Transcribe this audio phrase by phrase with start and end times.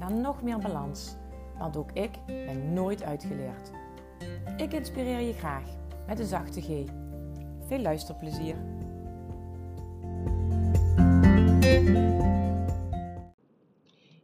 [0.00, 1.16] naar nog meer balans.
[1.58, 3.70] Want ook ik ben nooit uitgeleerd.
[4.56, 5.64] Ik inspireer je graag
[6.06, 6.66] met een zachte G.
[7.66, 8.56] Veel luisterplezier.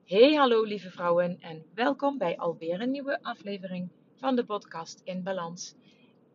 [0.05, 5.23] Hey, hallo lieve vrouwen en welkom bij alweer een nieuwe aflevering van de podcast In
[5.23, 5.75] Balans.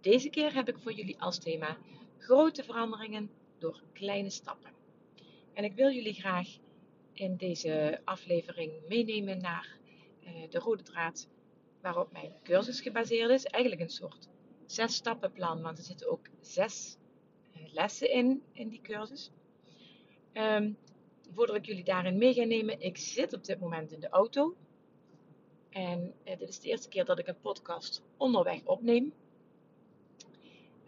[0.02, 1.78] Deze keer heb ik voor jullie als thema
[2.18, 4.72] grote veranderingen door kleine stappen.
[5.54, 6.48] En ik wil jullie graag
[7.14, 9.78] in deze aflevering meenemen naar
[10.24, 11.28] uh, de rode draad
[11.82, 13.46] waarop mijn cursus gebaseerd is.
[13.46, 14.28] Eigenlijk een soort
[14.66, 16.98] zes stappenplan, want er zitten ook zes
[17.56, 19.32] uh, lessen in, in die cursus.
[20.34, 20.78] Um,
[21.34, 24.56] voordat ik jullie daarin mee ga nemen, ik zit op dit moment in de auto.
[25.70, 29.14] En uh, dit is de eerste keer dat ik een podcast onderweg opneem.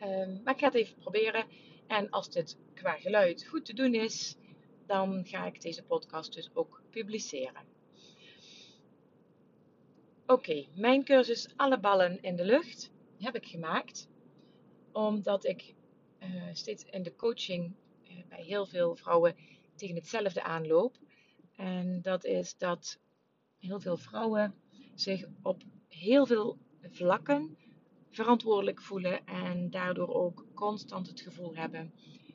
[0.02, 1.46] Um, maar ik ga het even proberen.
[1.88, 4.36] En als dit qua geluid goed te doen is,
[4.94, 7.64] dan ga ik deze podcast dus ook publiceren.
[10.26, 14.08] Oké, mijn cursus Alle ballen in de lucht heb ik gemaakt
[14.92, 15.76] omdat ik
[16.20, 19.36] uh, steeds in de coaching uh, bij heel veel vrouwen
[19.76, 20.98] tegen hetzelfde aanloop.
[21.56, 23.00] En dat is dat
[23.58, 24.56] heel veel vrouwen
[24.96, 27.58] zich op heel veel vlakken
[28.10, 31.94] verantwoordelijk voelen en daardoor ook constant het gevoel hebben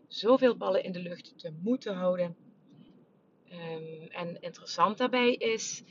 [0.08, 2.47] zoveel ballen in de lucht te moeten houden.
[3.52, 5.82] Um, en interessant daarbij is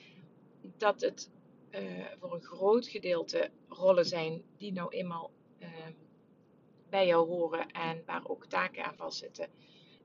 [0.77, 1.31] dat het
[1.71, 5.67] uh, voor een groot gedeelte rollen zijn die nou eenmaal uh,
[6.89, 9.47] bij jou horen en waar ook taken aan vastzitten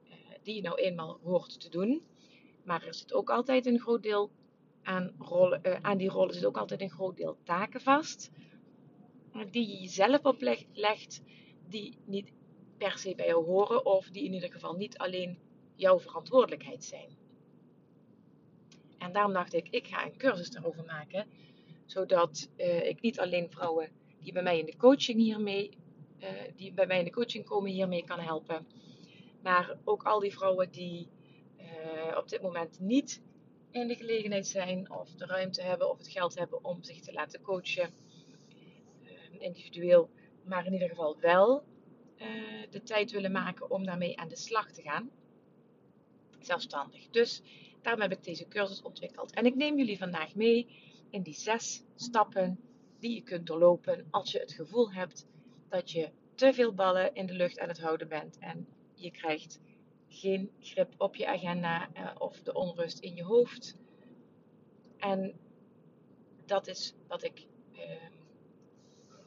[0.05, 0.13] uh,
[0.43, 2.03] die je nou eenmaal hoort te doen.
[2.65, 4.31] Maar er zit ook altijd een groot deel
[4.83, 8.31] aan, rollen, aan die rollen zit ook altijd een groot deel taken vast
[9.51, 11.23] die je jezelf oplegt,
[11.69, 12.33] die niet
[12.77, 15.39] per se bij jou horen of die in ieder geval niet alleen
[15.75, 17.22] jouw verantwoordelijkheid zijn.
[19.03, 21.27] En daarom dacht ik, ik ga een cursus daarover maken,
[21.87, 23.89] zodat uh, ik niet alleen vrouwen
[24.21, 25.71] die bij mij in de coaching hiermee,
[26.21, 28.67] uh, die bij mij in de coaching komen hiermee kan helpen,
[29.43, 31.09] maar ook al die vrouwen die
[31.59, 33.23] uh, op dit moment niet
[33.71, 37.13] in de gelegenheid zijn of de ruimte hebben of het geld hebben om zich te
[37.13, 37.91] laten coachen
[39.39, 40.11] individueel,
[40.45, 41.65] maar in ieder geval wel
[42.71, 45.11] de tijd willen maken om daarmee aan de slag te gaan.
[46.41, 47.09] Zelfstandig.
[47.11, 47.43] Dus
[47.83, 49.33] daarom heb ik deze cursus ontwikkeld.
[49.35, 50.67] En ik neem jullie vandaag mee
[51.11, 52.61] in die zes stappen
[52.99, 55.27] die je kunt doorlopen als je het gevoel hebt
[55.69, 59.61] dat je te veel ballen in de lucht aan het houden bent en je krijgt
[60.09, 63.77] geen grip op je agenda uh, of de onrust in je hoofd.
[64.97, 65.35] En
[66.47, 67.81] dat is wat ik uh,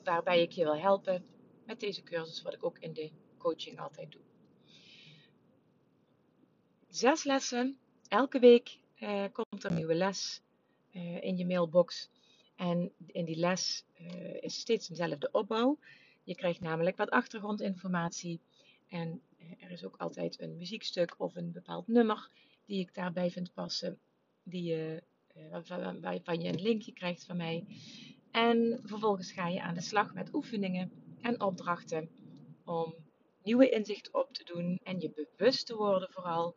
[0.03, 1.25] waarbij ik je wil helpen
[1.65, 4.21] met deze cursus, wat ik ook in de coaching altijd doe.
[6.87, 7.79] Zes lessen.
[8.07, 10.41] Elke week uh, komt er een nieuwe les
[10.91, 12.09] uh, in je mailbox.
[12.55, 15.79] En in die les uh, is steeds dezelfde opbouw.
[16.23, 18.41] Je krijgt namelijk wat achtergrondinformatie.
[18.89, 19.21] En
[19.59, 22.29] er is ook altijd een muziekstuk of een bepaald nummer
[22.65, 23.99] die ik daarbij vind passen.
[24.43, 25.03] Die je,
[26.01, 27.65] waarvan je een linkje krijgt van mij.
[28.31, 32.09] En vervolgens ga je aan de slag met oefeningen en opdrachten
[32.65, 32.95] om
[33.43, 36.55] nieuwe inzichten op te doen en je bewust te worden vooral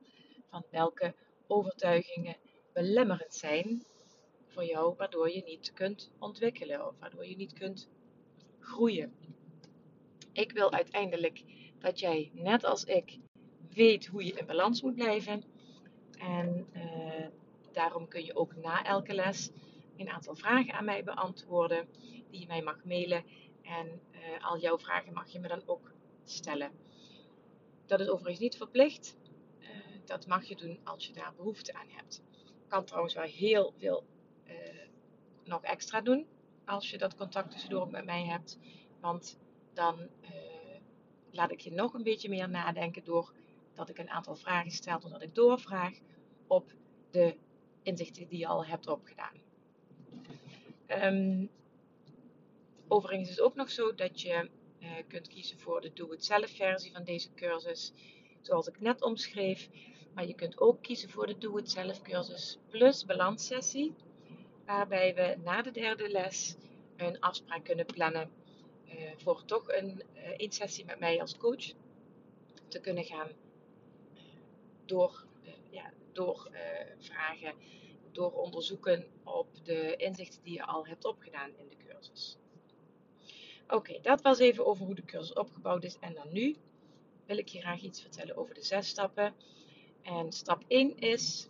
[0.51, 1.15] van welke
[1.49, 2.37] overtuigingen
[2.73, 3.85] belemmerend zijn
[4.47, 7.89] voor jou, waardoor je niet kunt ontwikkelen of waardoor je niet kunt
[8.61, 9.13] groeien.
[10.33, 11.45] Ik wil uiteindelijk
[11.79, 13.19] dat jij, net als ik,
[13.75, 15.45] weet hoe je in balans moet blijven.
[16.19, 17.27] En uh,
[17.73, 19.51] daarom kun je ook na elke les
[19.97, 21.89] een aantal vragen aan mij beantwoorden
[22.31, 23.25] die je mij mag mailen.
[23.63, 25.93] En uh, al jouw vragen mag je me dan ook
[26.25, 26.71] stellen.
[27.87, 29.18] Dat is overigens niet verplicht.
[30.09, 32.23] Dat mag je doen als je daar behoefte aan hebt.
[32.69, 34.05] Kan trouwens wel heel veel
[34.47, 34.55] uh,
[35.45, 36.27] nog extra doen
[36.65, 38.59] als je dat contact tussendoor met mij hebt.
[39.01, 39.39] Want
[39.73, 40.09] dan
[41.31, 43.33] laat ik je nog een beetje meer nadenken door
[43.75, 45.99] dat ik een aantal vragen stel, doordat ik doorvraag
[46.47, 46.73] op
[47.11, 47.37] de
[47.83, 49.37] inzichten die je al hebt opgedaan.
[50.87, 51.51] Um,
[52.89, 56.93] overigens is het ook nog zo dat je uh, kunt kiezen voor de doe-het-zelf versie
[56.93, 57.93] van deze cursus,
[58.41, 59.69] zoals ik net omschreef.
[60.19, 63.95] Maar je kunt ook kiezen voor de doe-het-zelf cursus plus balanssessie.
[64.65, 66.57] waarbij we na de derde les
[66.97, 68.31] een afspraak kunnen plannen
[68.87, 70.03] uh, voor toch een
[70.41, 71.73] uh, sessie met mij als coach
[72.69, 73.29] te kunnen gaan
[74.85, 76.51] door, uh, ja, door
[76.99, 77.55] vragen,
[78.13, 82.37] door onderzoeken op de inzichten die je al hebt opgedaan in de cursus.
[83.69, 85.99] Oké, dat was even over hoe de cursus opgebouwd is.
[85.99, 86.57] En dan nu
[87.27, 89.35] wil ik je graag iets vertellen over de zes stappen.
[90.09, 91.49] En stap 1 is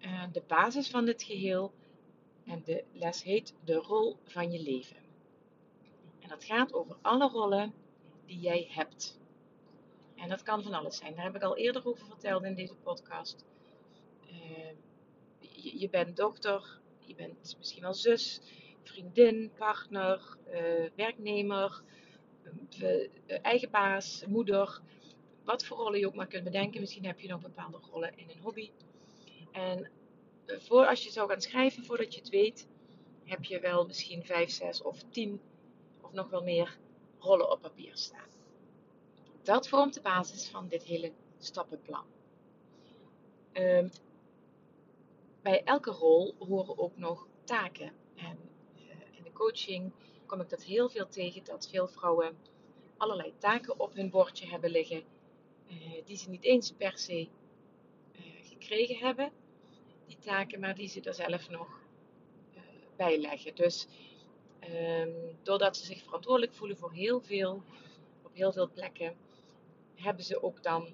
[0.00, 1.72] uh, de basis van dit geheel.
[2.44, 4.96] En de les heet de rol van je leven.
[6.20, 7.74] En dat gaat over alle rollen
[8.26, 9.18] die jij hebt.
[10.14, 11.14] En dat kan van alles zijn.
[11.14, 13.44] Daar heb ik al eerder over verteld in deze podcast.
[14.26, 14.70] Uh,
[15.80, 18.40] je, bent dochter, je bent misschien wel zus,
[18.82, 21.82] vriendin, partner, uh, werknemer,
[23.42, 24.80] eigen baas, moeder
[25.50, 26.80] wat voor rollen je ook maar kunt bedenken.
[26.80, 28.70] Misschien heb je nog bepaalde rollen in een hobby.
[29.52, 29.90] En
[30.46, 32.68] eh, voor als je zou gaan schrijven, voordat je het weet,
[33.24, 35.40] heb je wel misschien 5, 6 of 10
[36.00, 36.78] of nog wel meer
[37.18, 38.28] rollen op papier staan.
[39.42, 42.04] Dat vormt de basis van dit hele stappenplan.
[43.52, 43.90] Um,
[45.42, 47.92] bij elke rol horen ook nog taken.
[48.16, 48.38] En
[48.76, 49.92] uh, in de coaching
[50.26, 52.36] kom ik dat heel veel tegen dat veel vrouwen
[52.96, 55.02] allerlei taken op hun bordje hebben liggen
[56.04, 57.28] die ze niet eens per se
[58.12, 59.32] uh, gekregen hebben,
[60.06, 61.80] die taken, maar die ze er zelf nog
[62.54, 62.60] uh,
[62.96, 63.54] bij leggen.
[63.54, 63.86] Dus
[64.70, 67.62] um, doordat ze zich verantwoordelijk voelen voor heel veel,
[68.22, 69.16] op heel veel plekken,
[69.94, 70.88] hebben ze ook dan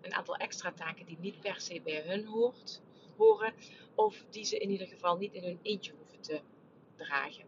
[0.00, 2.80] een aantal extra taken die niet per se bij hun hoort,
[3.16, 3.54] horen,
[3.94, 6.40] of die ze in ieder geval niet in hun eentje hoeven te
[6.96, 7.44] dragen.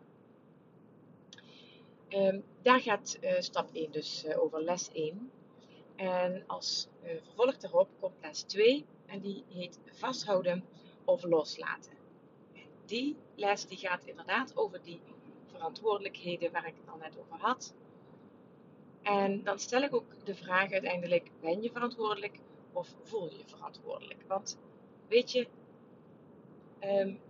[2.08, 5.30] Um, daar gaat stap 1 dus over les 1.
[5.96, 10.64] En als uh, vervolg daarop komt les 2 en die heet vasthouden
[11.04, 11.92] of loslaten.
[12.54, 15.00] En die les die gaat inderdaad over die
[15.46, 17.74] verantwoordelijkheden waar ik het al net over had.
[19.02, 22.38] En dan stel ik ook de vraag uiteindelijk, ben je verantwoordelijk
[22.72, 24.22] of voel je je verantwoordelijk?
[24.26, 24.58] Want
[25.08, 25.48] weet je,
[26.80, 27.20] um,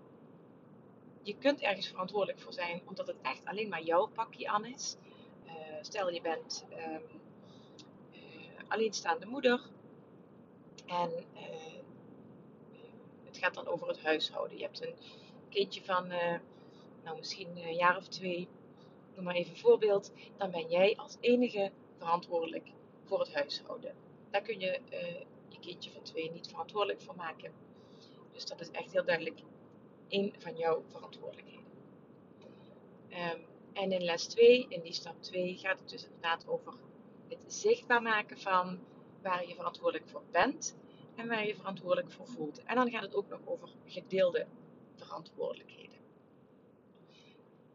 [1.22, 4.96] je kunt ergens verantwoordelijk voor zijn omdat het echt alleen maar jouw pakje aan is.
[5.46, 7.20] Uh, stel je bent um,
[8.68, 9.60] alleenstaande moeder.
[10.86, 11.40] En uh,
[13.24, 14.56] het gaat dan over het huishouden.
[14.56, 14.94] Je hebt een
[15.48, 16.34] kindje van, uh,
[17.04, 18.48] nou misschien een jaar of twee,
[19.14, 20.12] noem maar even een voorbeeld.
[20.36, 22.68] Dan ben jij als enige verantwoordelijk
[23.04, 23.94] voor het huishouden.
[24.30, 27.52] Daar kun je uh, je kindje van twee niet verantwoordelijk voor maken.
[28.32, 29.40] Dus dat is echt heel duidelijk
[30.08, 31.64] een van jouw verantwoordelijkheden.
[33.10, 36.74] Um, en in les 2, in die stap 2, gaat het dus inderdaad over
[37.28, 38.78] het zichtbaar maken van
[39.22, 40.76] waar je verantwoordelijk voor bent
[41.16, 42.62] en waar je verantwoordelijk voor voelt.
[42.64, 44.46] En dan gaat het ook nog over gedeelde
[44.94, 45.96] verantwoordelijkheden.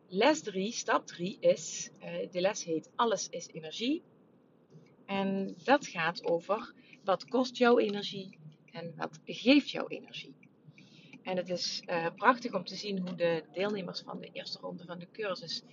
[0.07, 4.03] Les 3, stap 3 is, uh, de les heet Alles is energie.
[5.05, 8.37] En dat gaat over wat kost jouw energie
[8.71, 10.35] en wat geeft jouw energie.
[11.23, 14.85] En het is uh, prachtig om te zien hoe de deelnemers van de eerste ronde
[14.85, 15.63] van de cursus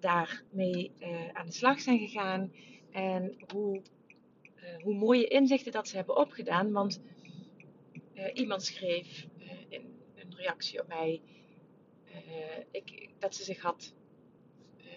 [0.00, 2.52] daarmee uh, aan de slag zijn gegaan.
[2.90, 3.82] En hoe,
[4.56, 6.72] uh, hoe mooie inzichten dat ze hebben opgedaan.
[6.72, 7.00] Want
[8.14, 11.20] uh, iemand schreef uh, in een reactie op mij
[12.70, 13.94] ik, dat ze zich had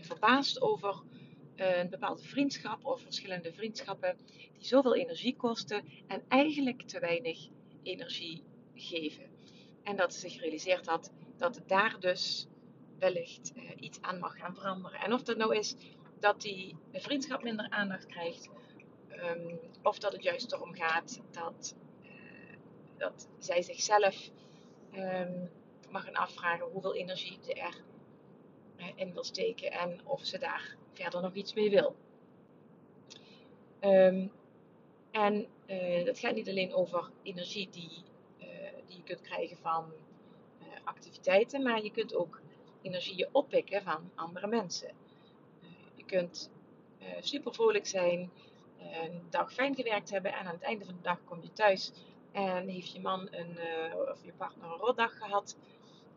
[0.02, 1.04] verbaasd over
[1.56, 4.18] een bepaalde vriendschap of verschillende vriendschappen
[4.58, 7.48] die zoveel energie kosten en eigenlijk te weinig
[7.84, 8.44] energie
[8.76, 9.24] geven.
[9.84, 12.48] En dat ze zich gerealiseerd had dat daar dus
[13.00, 15.00] wellicht iets aan mag gaan veranderen.
[15.00, 15.76] En of dat nou is
[16.24, 18.50] dat die vriendschap minder aandacht krijgt.
[19.10, 22.10] Um, of dat het juist erom gaat dat, uh,
[22.98, 24.30] dat zij zichzelf
[24.94, 25.50] um,
[25.90, 27.82] mag gaan afvragen hoeveel energie ze er
[28.78, 31.96] uh, in wil steken en of ze daar verder nog iets mee wil.
[33.82, 34.32] Um,
[35.12, 38.04] en uh, dat gaat niet alleen over energie die,
[38.88, 39.94] die je kunt krijgen van
[40.84, 42.42] activiteiten, maar je kunt ook
[42.82, 45.04] energieën oppikken van andere mensen
[46.06, 46.52] je kunt
[47.02, 48.32] uh, super vrolijk zijn,
[48.80, 51.54] uh, een dag fijn gewerkt hebben en aan het einde van de dag kom je
[51.54, 51.92] thuis
[52.32, 55.58] en heeft je man een, uh, of je partner een rotdag gehad.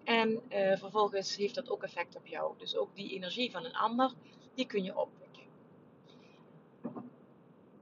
[0.04, 0.42] En
[0.78, 2.54] vervolgens heeft dat ook effect op jou.
[2.58, 4.12] Dus ook die energie van een ander,
[4.54, 5.42] die kun je oppikken.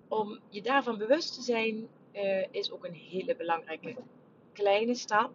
[0.09, 1.89] Om je daarvan bewust te zijn,
[2.51, 3.97] is ook een hele belangrijke
[4.53, 5.35] kleine stap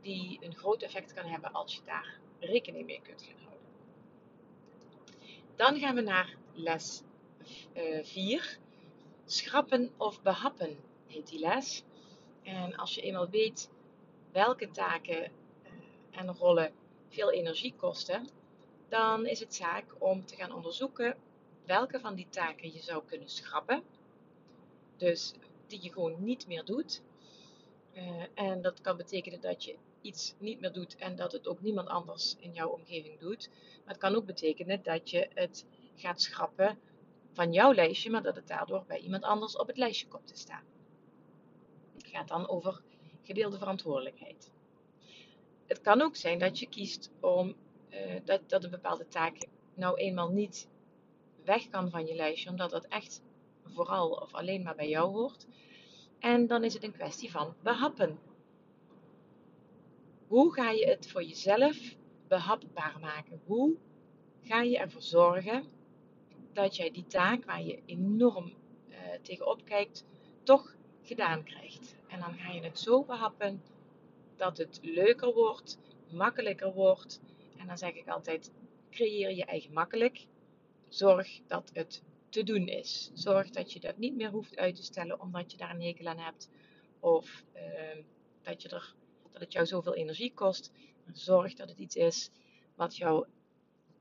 [0.00, 3.43] die een groot effect kan hebben als je daar rekening mee kunt gaan.
[5.56, 7.02] Dan gaan we naar les
[8.02, 8.40] 4.
[8.40, 8.42] Uh,
[9.26, 11.82] Schrappen of behappen heet die les.
[12.42, 13.70] En als je eenmaal weet
[14.32, 15.30] welke taken uh,
[16.10, 16.72] en rollen
[17.08, 18.28] veel energie kosten,
[18.88, 21.16] dan is het zaak om te gaan onderzoeken
[21.64, 23.82] welke van die taken je zou kunnen schrappen.
[24.96, 25.34] Dus
[25.66, 27.02] die je gewoon niet meer doet.
[27.92, 31.60] Uh, en dat kan betekenen dat je iets niet meer doet en dat het ook
[31.60, 33.48] niemand anders in jouw omgeving doet.
[33.50, 36.78] Maar het kan ook betekenen dat je het gaat schrappen
[37.32, 40.36] van jouw lijstje, maar dat het daardoor bij iemand anders op het lijstje komt te
[40.36, 40.64] staan.
[41.94, 42.82] Het gaat dan over
[43.22, 44.52] gedeelde verantwoordelijkheid.
[45.66, 47.54] Het kan ook zijn dat je kiest om
[47.90, 50.68] uh, dat, dat een bepaalde taak nou eenmaal niet
[51.44, 53.22] weg kan van je lijstje, omdat dat echt
[53.64, 55.46] vooral of alleen maar bij jou hoort.
[56.18, 58.18] En dan is het een kwestie van behappen.
[60.28, 61.96] Hoe ga je het voor jezelf
[62.28, 63.40] behapbaar maken?
[63.46, 63.76] Hoe
[64.42, 65.64] ga je ervoor zorgen
[66.52, 68.52] dat jij die taak waar je enorm
[68.88, 70.04] uh, tegenop kijkt,
[70.42, 71.96] toch gedaan krijgt?
[72.08, 73.62] En dan ga je het zo behappen
[74.36, 75.78] dat het leuker wordt,
[76.10, 77.20] makkelijker wordt.
[77.56, 78.52] En dan zeg ik altijd:
[78.90, 80.26] creëer je eigen makkelijk.
[80.88, 83.10] Zorg dat het te doen is.
[83.14, 86.06] Zorg dat je dat niet meer hoeft uit te stellen omdat je daar een hekel
[86.06, 86.50] aan hebt.
[87.00, 88.04] Of uh,
[88.42, 88.94] dat, je er,
[89.34, 90.72] dat het jou zoveel energie kost.
[91.12, 92.30] Zorg dat het iets is
[92.74, 93.26] wat jou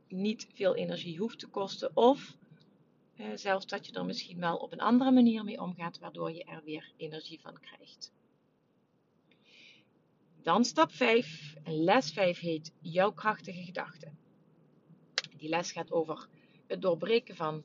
[0.07, 1.91] niet veel energie hoeft te kosten.
[1.93, 2.35] Of
[3.15, 6.43] uh, zelfs dat je er misschien wel op een andere manier mee omgaat, waardoor je
[6.43, 8.11] er weer energie van krijgt.
[10.41, 11.55] Dan stap 5.
[11.63, 14.17] En les 5 heet jouw krachtige gedachten.
[15.37, 16.27] Die les gaat over
[16.67, 17.63] het doorbreken van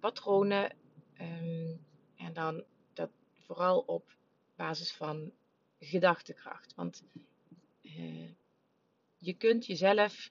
[0.00, 0.76] patronen.
[1.20, 1.80] Um,
[2.16, 4.16] en dan dat vooral op
[4.56, 5.32] basis van
[5.84, 6.74] gedachtekracht.
[6.74, 7.04] Want
[7.82, 8.30] uh,
[9.18, 10.30] je kunt jezelf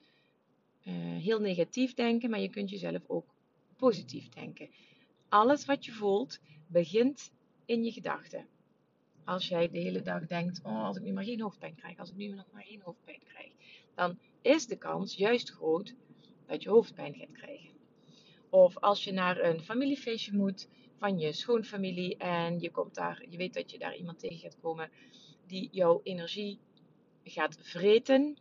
[0.84, 3.34] uh, heel negatief denken, maar je kunt jezelf ook
[3.78, 4.70] positief denken.
[5.30, 7.32] Alles wat je voelt begint
[7.66, 8.48] in je gedachten.
[9.24, 12.10] Als jij de hele dag denkt: Oh, als ik nu maar geen hoofdpijn krijg, als
[12.10, 13.52] ik nu nog maar geen hoofdpijn krijg,
[13.96, 15.96] dan is de kans juist groot
[16.46, 17.70] dat je hoofdpijn gaat krijgen.
[18.50, 20.68] Of als je naar een familiefeestje moet
[20.98, 24.60] van je schoonfamilie en je, komt daar, je weet dat je daar iemand tegen gaat
[24.62, 24.90] komen
[25.52, 26.60] die jouw energie
[27.24, 28.38] gaat vreten,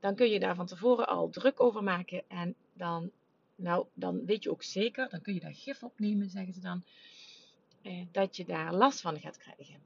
[0.00, 3.10] dan kun je daar van tevoren al druk over maken en dan,
[3.56, 6.84] nou, dan weet je ook zeker, dan kun je daar gif opnemen, zeggen ze dan,
[7.82, 9.82] eh, dat je daar last van gaat krijgen.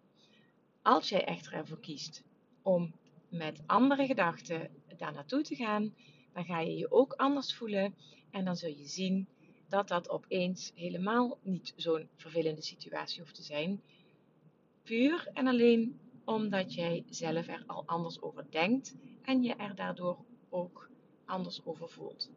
[0.82, 2.22] Als jij echter ervoor kiest
[2.62, 2.94] om
[3.28, 5.94] met andere gedachten daar naartoe te gaan,
[6.32, 7.94] dan ga je je ook anders voelen
[8.30, 9.28] en dan zul je zien
[9.68, 13.82] dat dat opeens helemaal niet zo'n vervelende situatie hoeft te zijn.
[14.82, 20.18] Puur en alleen omdat jij zelf er al anders over denkt en je er daardoor
[20.48, 20.90] ook
[21.24, 22.30] anders over voelt.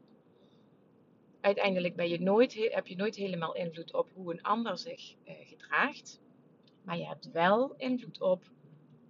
[1.41, 5.35] Uiteindelijk ben je nooit, heb je nooit helemaal invloed op hoe een ander zich eh,
[5.43, 6.21] gedraagt,
[6.83, 8.51] maar je hebt wel invloed op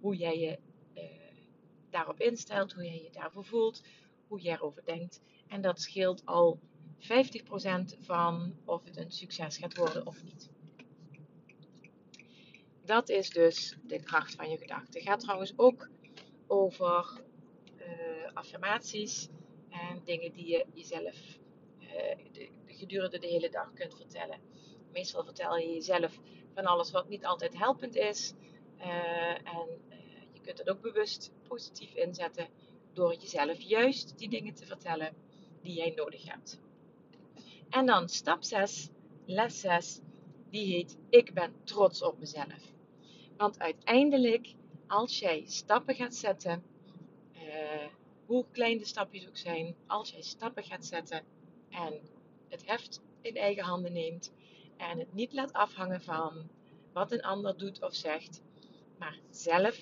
[0.00, 0.58] hoe jij je
[0.94, 1.04] eh,
[1.90, 3.82] daarop instelt, hoe jij je daarvoor voelt,
[4.28, 5.20] hoe jij erover denkt.
[5.48, 6.58] En dat scheelt al
[6.98, 7.04] 50%
[7.98, 10.50] van of het een succes gaat worden of niet.
[12.92, 14.92] Dat is dus de kracht van je gedachten.
[14.92, 15.88] Het gaat trouwens ook
[16.46, 17.22] over
[17.76, 19.28] uh, affirmaties
[19.68, 21.38] en dingen die je jezelf
[21.80, 21.88] uh,
[22.32, 24.40] de, gedurende de hele dag kunt vertellen.
[24.92, 26.20] Meestal vertel je jezelf
[26.54, 28.34] van alles wat niet altijd helpend is.
[28.78, 29.68] Uh, en
[30.32, 32.48] je kunt het ook bewust positief inzetten
[32.92, 35.14] door jezelf juist die dingen te vertellen
[35.62, 36.60] die jij nodig hebt.
[37.68, 38.88] En dan stap 6,
[39.24, 40.00] les 6,
[40.50, 42.71] die heet Ik ben trots op mezelf.
[43.42, 44.54] Want uiteindelijk,
[44.86, 46.62] als jij stappen gaat zetten,
[47.34, 47.86] uh,
[48.26, 51.24] hoe klein de stapjes ook zijn, als jij stappen gaat zetten
[51.70, 52.00] en
[52.48, 54.32] het heft in eigen handen neemt
[54.76, 56.48] en het niet laat afhangen van
[56.92, 58.42] wat een ander doet of zegt,
[58.98, 59.78] maar zelf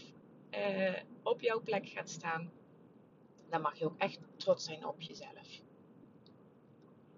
[0.50, 2.52] uh, op jouw plek gaat staan,
[3.48, 5.60] dan mag je ook echt trots zijn op jezelf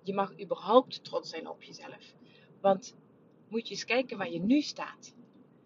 [0.03, 2.15] je mag überhaupt trots zijn op jezelf.
[2.61, 2.95] Want
[3.49, 5.15] moet je eens kijken waar je nu staat.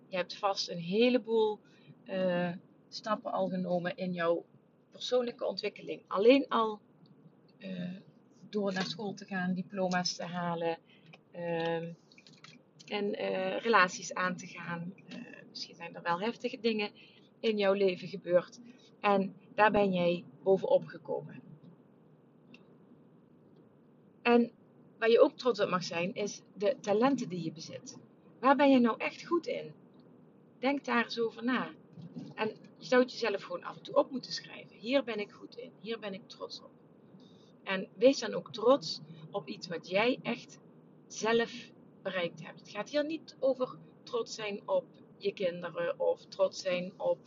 [0.09, 1.59] Je hebt vast een heleboel
[2.11, 2.51] uh,
[2.89, 4.45] stappen al genomen in jouw
[4.91, 6.03] persoonlijke ontwikkeling.
[6.07, 6.81] Alleen al
[7.59, 7.93] uh,
[8.51, 10.79] door naar school te gaan, diploma's te halen
[11.35, 11.77] uh,
[12.87, 14.95] en uh, relaties aan te gaan.
[15.49, 16.91] misschien zijn er wel heftige dingen
[17.41, 18.61] in jouw leven gebeurd.
[19.01, 21.43] En daar ben jij bovenop gekomen.
[24.23, 24.51] En
[24.99, 27.99] waar je ook trots op mag zijn, is de talenten die je bezit.
[28.41, 29.73] Waar ben je nou echt goed in?
[30.59, 31.71] Denk daar eens over na.
[32.35, 32.49] En
[32.79, 34.77] je zou het jezelf gewoon af en toe op moeten schrijven.
[34.77, 35.73] Hier ben ik goed in.
[35.81, 36.71] Hier ben ik trots op.
[37.63, 40.61] En wees dan ook trots op iets wat jij echt
[41.07, 41.71] zelf
[42.03, 42.61] bereikt hebt.
[42.61, 44.87] Het gaat hier niet over trots zijn op
[45.17, 47.19] je kinderen of trots zijn op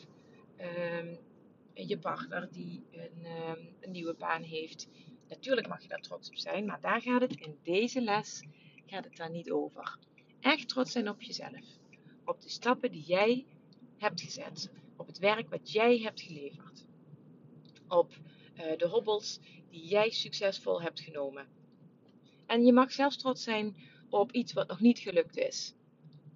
[0.59, 1.17] um,
[1.73, 4.87] je partner die een, ehm, een nieuwe baan heeft.
[5.27, 8.43] Natuurlijk mag je daar trots op zijn, maar daar gaat het in deze les
[8.85, 9.97] gaat het daar niet over.
[10.39, 11.78] Echt trots zijn op jezelf.
[12.29, 13.45] Op de stappen die jij
[13.97, 14.71] hebt gezet.
[14.95, 16.85] Op het werk wat jij hebt geleverd.
[17.87, 18.13] Op
[18.55, 21.47] uh, de hobbels die jij succesvol hebt genomen.
[22.45, 23.75] En je mag zelfs trots zijn
[24.09, 25.73] op iets wat nog niet gelukt is.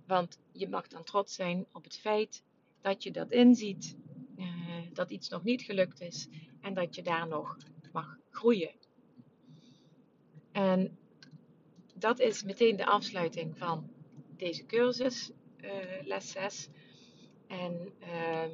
[0.08, 2.44] Want je mag dan trots zijn op het feit
[2.82, 3.98] dat je dat inziet,
[4.38, 4.46] uh,
[4.94, 6.28] dat iets nog niet gelukt is
[6.62, 7.58] en dat je daar nog
[7.92, 8.76] mag groeien.
[10.52, 10.98] En
[11.94, 13.90] dat is meteen de afsluiting van
[14.38, 15.32] deze cursus,
[16.04, 16.70] les 6.
[17.48, 18.46] En uh,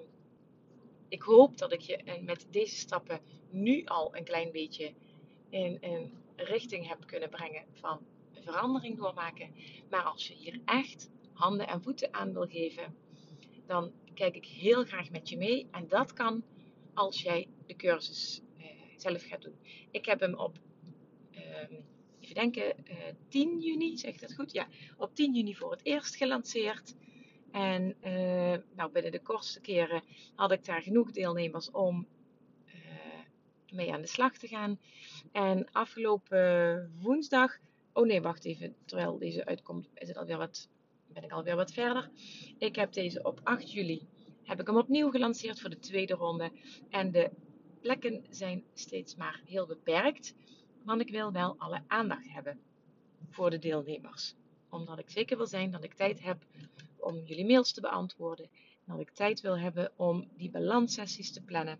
[1.08, 4.94] ik hoop dat ik je met deze stappen nu al een klein beetje
[5.50, 8.00] in een richting heb kunnen brengen van
[8.34, 9.54] verandering doormaken.
[9.90, 12.96] Maar als je hier echt handen en voeten aan wil geven,
[13.66, 15.68] dan kijk ik heel graag met je mee.
[15.72, 16.44] En dat kan
[16.94, 19.56] als jij de cursus uh, zelf gaat doen.
[19.92, 20.58] Ik heb hem op,
[21.32, 21.78] uh,
[22.30, 24.52] even denken, uh, 10 juni, zeg ik dat goed?
[24.52, 24.68] Ja,
[24.98, 26.96] op 10 juni voor het eerst gelanceerd.
[27.52, 30.04] En uh, nou, binnen de kortste keren
[30.36, 32.08] had ik daar genoeg deelnemers om
[32.66, 32.74] uh,
[33.72, 34.80] mee aan de slag te gaan.
[35.32, 37.58] En afgelopen woensdag,
[37.94, 40.70] oh nee, wacht even, terwijl deze uitkomt, is het alweer wat,
[41.08, 42.10] ben ik alweer wat verder.
[42.58, 44.08] Ik heb deze op 8 juli,
[44.44, 46.52] heb ik hem opnieuw gelanceerd voor de tweede ronde.
[46.90, 47.32] En de
[47.82, 50.36] plekken zijn steeds maar heel beperkt,
[50.84, 52.60] want ik wil wel alle aandacht hebben
[53.30, 54.36] voor de deelnemers.
[54.70, 56.46] Omdat ik zeker wil zijn dat ik tijd heb
[56.98, 58.46] om jullie mails te beantwoorden.
[58.86, 61.80] En dat ik tijd wil hebben om die balanssessies te plannen.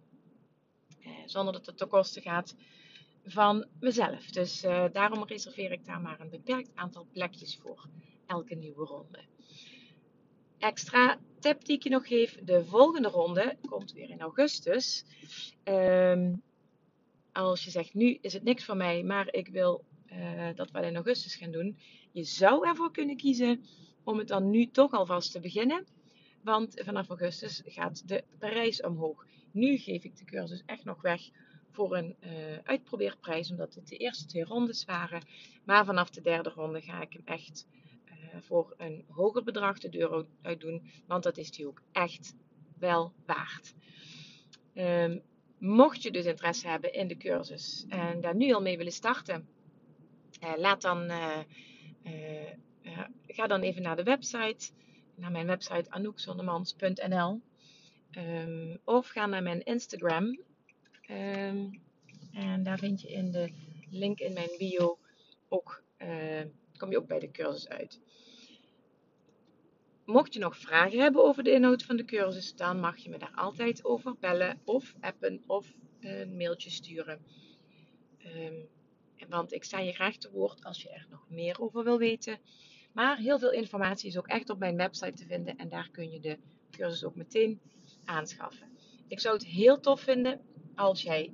[1.00, 2.56] Eh, zonder dat het ten koste gaat
[3.26, 4.26] van mezelf.
[4.26, 7.88] Dus uh, daarom reserveer ik daar maar een beperkt aantal plekjes voor
[8.26, 9.20] elke nieuwe ronde.
[10.58, 15.06] Extra tip die ik je nog geef: de volgende ronde komt weer in augustus.
[15.64, 16.42] Um,
[17.46, 20.80] als je zegt nu is het niks voor mij, maar ik wil uh, dat we
[20.80, 21.78] in augustus gaan doen.
[22.12, 23.64] Je zou ervoor kunnen kiezen
[24.04, 25.86] om het dan nu toch alvast te beginnen.
[26.44, 29.26] Want vanaf augustus gaat de prijs omhoog.
[29.52, 31.22] Nu geef ik de cursus echt nog weg
[31.72, 32.30] voor een uh,
[32.64, 35.22] uitprobeerprijs, omdat het de eerste twee rondes waren.
[35.64, 37.68] Maar vanaf de derde ronde ga ik hem echt
[38.06, 42.36] uh, voor een hoger bedrag de deur uit doen, want dat is die ook echt
[42.80, 43.74] wel waard.
[44.74, 45.22] Um,
[45.60, 49.48] mocht je dus interesse hebben in de cursus en daar nu al mee willen starten,
[50.44, 51.38] uh, laat dan uh,
[53.28, 54.72] ga dan even naar de website,
[55.16, 57.42] naar mijn website anoukzondemans.nl
[58.12, 60.40] um, of ga naar mijn Instagram.
[61.10, 61.82] Um,
[62.34, 63.52] en daar vind je in de
[63.90, 65.00] link in mijn bio
[65.48, 65.84] ook,
[66.78, 68.00] kom je ook bij de cursus uit.
[70.10, 73.18] Mocht je nog vragen hebben over de inhoud van de cursus, dan mag je me
[73.18, 77.20] daar altijd over bellen of appen of een mailtje sturen.
[78.26, 78.68] Um,
[79.30, 82.40] want ik sta je graag te woord als je er nog meer over wil weten.
[82.94, 86.12] Maar heel veel informatie is ook echt op mijn website te vinden en daar kun
[86.12, 86.38] je de
[86.72, 87.60] cursus ook meteen
[88.06, 88.68] aanschaffen.
[89.08, 90.42] Ik zou het heel tof vinden
[90.76, 91.34] als jij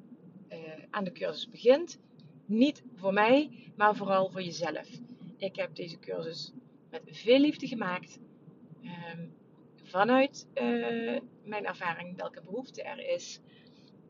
[0.50, 0.58] uh,
[0.90, 2.00] aan de cursus begint.
[2.46, 4.90] Niet voor mij, maar vooral voor jezelf.
[5.38, 6.52] Ik heb deze cursus
[6.90, 8.20] met veel liefde gemaakt.
[8.86, 9.34] Um,
[9.84, 13.40] vanuit uh, mijn ervaring welke behoefte er is.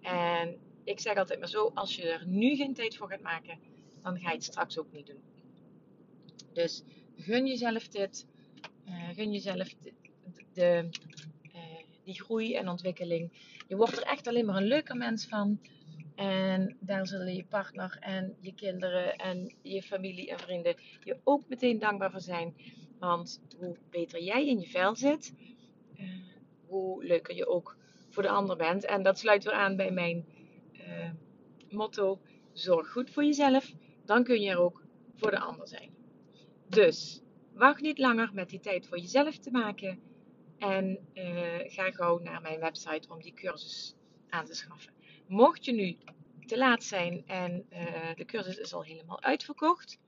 [0.01, 3.59] En ik zeg altijd maar zo, als je er nu geen tijd voor gaat maken,
[4.01, 5.21] dan ga je het straks ook niet doen.
[6.53, 6.83] Dus
[7.15, 8.27] gun jezelf dit.
[8.88, 9.75] Uh, gun jezelf
[10.53, 10.89] de,
[11.43, 11.61] uh,
[12.03, 13.31] die groei en ontwikkeling.
[13.67, 15.59] Je wordt er echt alleen maar een leuker mens van.
[16.15, 21.47] En daar zullen je partner en je kinderen en je familie en vrienden je ook
[21.47, 22.55] meteen dankbaar voor zijn.
[22.99, 25.34] Want hoe beter jij in je vel zit,
[25.99, 26.10] uh,
[26.67, 27.77] hoe leuker je ook
[28.10, 28.86] voor de ander bent.
[28.86, 30.25] En dat sluit weer aan bij mijn
[31.69, 32.19] motto:
[32.53, 33.73] zorg goed voor jezelf,
[34.05, 34.84] dan kun je er ook
[35.15, 35.89] voor de ander zijn.
[36.67, 37.21] Dus
[37.53, 39.99] wacht niet langer met die tijd voor jezelf te maken.
[40.58, 43.95] En uh, ga gauw naar mijn website om die cursus
[44.29, 44.93] aan te schaffen.
[45.27, 45.97] Mocht je nu
[46.45, 47.65] te laat zijn en
[48.15, 49.99] de cursus is al helemaal uitverkocht,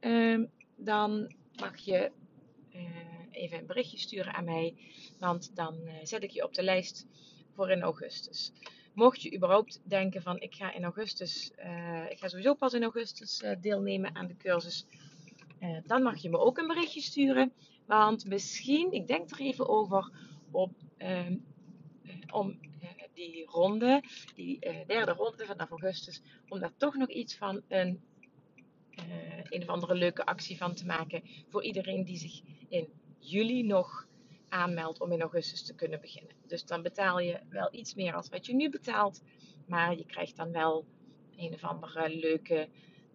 [0.00, 0.44] uh,
[0.76, 2.10] dan mag je
[2.74, 2.80] uh,
[3.30, 4.74] even een berichtje sturen aan mij.
[5.18, 7.06] Want dan zet ik je op de lijst
[7.54, 8.52] voor in augustus.
[8.94, 11.50] Mocht je überhaupt denken van ik ga in augustus,
[12.08, 14.86] ik ga sowieso pas in augustus deelnemen aan de cursus
[15.86, 17.52] dan mag je me ook een berichtje sturen.
[17.86, 20.10] Want misschien, ik denk er even over,
[20.50, 21.30] op, uh,
[22.32, 22.58] om
[23.14, 24.02] die ronde,
[24.34, 28.00] die derde ronde vanaf augustus, om daar toch nog iets van een,
[29.48, 31.22] een of andere leuke actie van te maken.
[31.48, 34.06] Voor iedereen die zich in juli nog
[34.48, 36.32] aanmeldt om in augustus te kunnen beginnen.
[36.46, 39.22] Dus dan betaal je wel iets meer als wat je nu betaalt,
[39.66, 40.84] maar je krijgt dan wel
[41.36, 42.68] een of andere leuke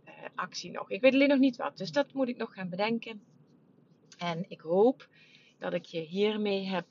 [0.07, 0.89] uh, actie nog.
[0.89, 3.23] Ik weet alleen nog niet wat, dus dat moet ik nog gaan bedenken.
[4.17, 5.07] En ik hoop
[5.57, 6.85] dat ik je hiermee heb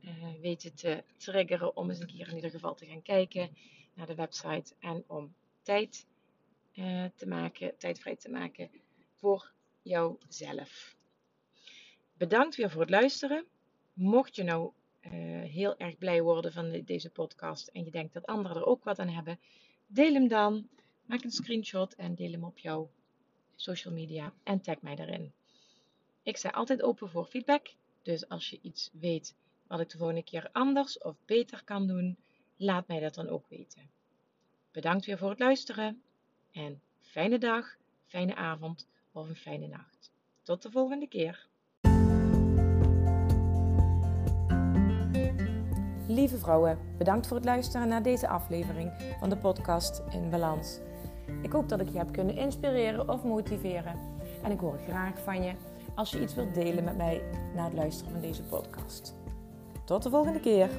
[0.00, 3.56] uh, weten te triggeren om eens een keer in ieder geval te gaan kijken
[3.94, 6.06] naar de website en om tijd
[6.74, 8.70] uh, te maken, tijd vrij te maken
[9.14, 10.96] voor jouzelf.
[12.12, 13.46] Bedankt weer voor het luisteren.
[13.92, 15.10] Mocht je nou uh,
[15.42, 18.84] heel erg blij worden van de, deze podcast en je denkt dat anderen er ook
[18.84, 19.38] wat aan hebben,
[19.86, 20.68] deel hem dan.
[21.04, 22.90] Maak een screenshot en deel hem op jouw
[23.56, 25.32] social media en tag mij daarin.
[26.22, 29.34] Ik sta altijd open voor feedback, dus als je iets weet
[29.66, 32.16] wat ik de volgende keer anders of beter kan doen,
[32.56, 33.90] laat mij dat dan ook weten.
[34.70, 36.02] Bedankt weer voor het luisteren
[36.52, 40.12] en fijne dag, fijne avond of een fijne nacht.
[40.42, 41.46] Tot de volgende keer.
[46.08, 50.78] Lieve vrouwen, bedankt voor het luisteren naar deze aflevering van de podcast In Balans.
[51.42, 53.98] Ik hoop dat ik je heb kunnen inspireren of motiveren.
[54.42, 55.52] En ik hoor graag van je
[55.94, 57.22] als je iets wilt delen met mij
[57.54, 59.14] na het luisteren van deze podcast.
[59.84, 60.70] Tot de volgende keer.